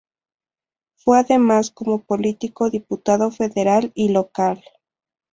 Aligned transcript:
Fue 0.95 1.19
además, 1.19 1.69
como 1.69 2.01
político, 2.01 2.71
diputado 2.71 3.29
federal 3.29 3.91
y 3.93 4.09
local. 4.09 4.63